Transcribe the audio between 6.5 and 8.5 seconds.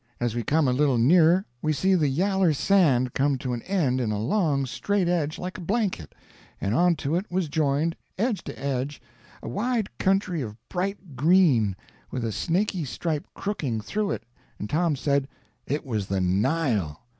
and on to it was joined, edge